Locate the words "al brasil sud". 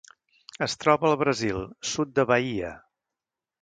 1.11-2.19